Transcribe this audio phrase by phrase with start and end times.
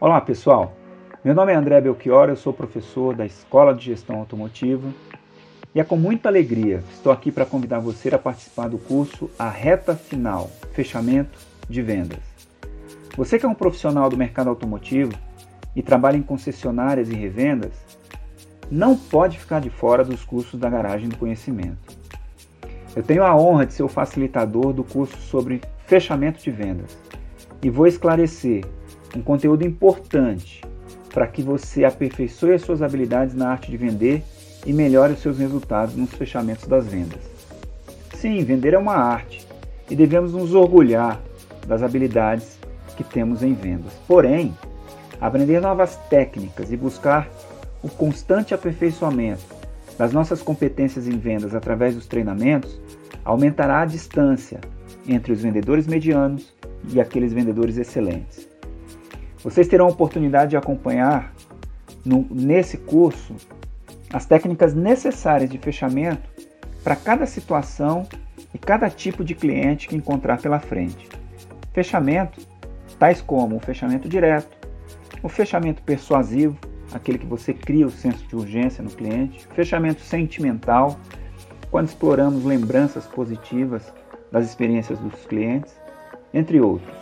[0.00, 0.72] Olá pessoal,
[1.22, 4.88] meu nome é André Belchior, eu sou professor da Escola de Gestão Automotiva
[5.74, 9.30] e é com muita alegria que estou aqui para convidar você a participar do curso
[9.38, 11.38] A Reta Final Fechamento
[11.68, 12.22] de Vendas.
[13.14, 15.12] Você que é um profissional do mercado automotivo
[15.76, 17.74] e trabalha em concessionárias e revendas,
[18.70, 21.94] não pode ficar de fora dos cursos da Garagem do Conhecimento.
[22.96, 26.96] Eu tenho a honra de ser o facilitador do curso sobre fechamento de vendas
[27.62, 28.64] e vou esclarecer
[29.16, 30.62] um conteúdo importante
[31.12, 34.22] para que você aperfeiçoe as suas habilidades na arte de vender
[34.64, 37.20] e melhore os seus resultados nos fechamentos das vendas.
[38.14, 39.46] Sim, vender é uma arte
[39.88, 41.20] e devemos nos orgulhar
[41.66, 42.58] das habilidades
[42.96, 43.92] que temos em vendas.
[44.06, 44.54] Porém,
[45.20, 47.28] aprender novas técnicas e buscar
[47.82, 49.42] o constante aperfeiçoamento
[49.98, 52.80] das nossas competências em vendas através dos treinamentos
[53.24, 54.60] aumentará a distância
[55.06, 56.54] entre os vendedores medianos
[56.92, 58.49] e aqueles vendedores excelentes.
[59.42, 61.32] Vocês terão a oportunidade de acompanhar
[62.04, 63.34] no, nesse curso
[64.12, 66.28] as técnicas necessárias de fechamento
[66.82, 68.06] para cada situação
[68.52, 71.08] e cada tipo de cliente que encontrar pela frente.
[71.72, 72.40] Fechamento,
[72.98, 74.56] tais como o fechamento direto,
[75.22, 76.58] o fechamento persuasivo,
[76.92, 80.98] aquele que você cria o senso de urgência no cliente, fechamento sentimental,
[81.70, 83.92] quando exploramos lembranças positivas
[84.32, 85.72] das experiências dos clientes,
[86.34, 86.99] entre outros.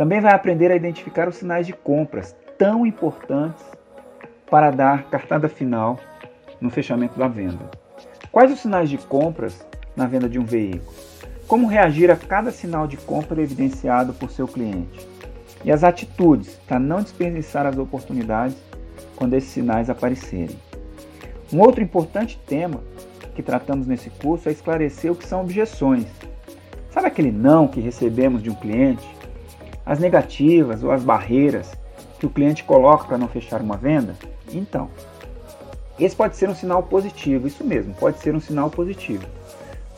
[0.00, 3.62] Também vai aprender a identificar os sinais de compras tão importantes
[4.50, 5.98] para dar cartada final
[6.58, 7.70] no fechamento da venda.
[8.32, 9.62] Quais os sinais de compras
[9.94, 10.90] na venda de um veículo?
[11.46, 15.06] Como reagir a cada sinal de compra evidenciado por seu cliente?
[15.62, 18.56] E as atitudes para não desperdiçar as oportunidades
[19.16, 20.56] quando esses sinais aparecerem.
[21.52, 22.80] Um outro importante tema
[23.34, 26.06] que tratamos nesse curso é esclarecer o que são objeções.
[26.88, 29.20] Sabe aquele não que recebemos de um cliente?
[29.84, 31.72] As negativas ou as barreiras
[32.18, 34.14] que o cliente coloca para não fechar uma venda?
[34.52, 34.90] Então,
[35.98, 39.26] esse pode ser um sinal positivo, isso mesmo, pode ser um sinal positivo.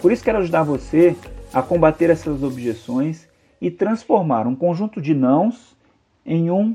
[0.00, 1.16] Por isso quero ajudar você
[1.53, 3.28] a combater essas objeções
[3.60, 5.76] e transformar um conjunto de nãos
[6.25, 6.75] em um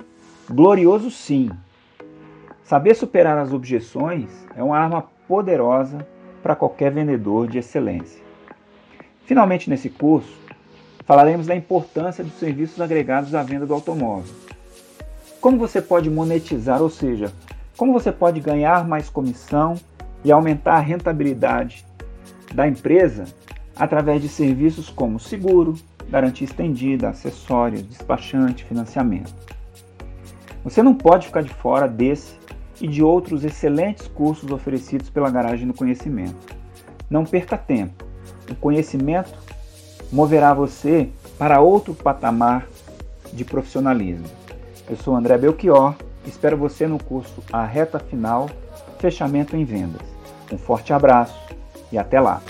[0.49, 1.49] glorioso sim,
[2.67, 6.05] Saber superar as objeções é uma arma poderosa
[6.43, 8.21] para qualquer vendedor de excelência.
[9.23, 10.37] Finalmente, nesse curso,
[11.07, 14.31] falaremos da importância dos serviços agregados à venda do automóvel.
[15.39, 17.31] Como você pode monetizar, ou seja,
[17.77, 19.75] como você pode ganhar mais comissão
[20.23, 21.85] e aumentar a rentabilidade
[22.53, 23.23] da empresa
[23.73, 25.75] através de serviços como seguro,
[26.09, 29.33] garantia estendida, acessórios, despachante, financiamento.
[30.63, 32.33] Você não pode ficar de fora desse
[32.81, 36.57] e de outros excelentes cursos oferecidos pela Garagem do Conhecimento.
[37.09, 38.05] Não perca tempo.
[38.49, 39.46] O conhecimento
[40.11, 42.67] moverá você para outro patamar
[43.31, 44.27] de profissionalismo.
[44.89, 45.95] Eu sou André Belchior,
[46.25, 48.49] espero você no curso A Reta Final
[48.99, 50.01] Fechamento em Vendas.
[50.51, 51.37] Um forte abraço
[51.91, 52.41] e até lá!